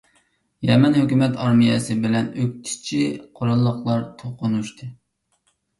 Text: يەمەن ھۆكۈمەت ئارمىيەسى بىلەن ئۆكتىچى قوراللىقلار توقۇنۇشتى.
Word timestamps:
يەمەن 0.69 0.95
ھۆكۈمەت 0.99 1.37
ئارمىيەسى 1.43 1.99
بىلەن 2.07 2.31
ئۆكتىچى 2.45 3.03
قوراللىقلار 3.39 4.05
توقۇنۇشتى. 4.25 4.95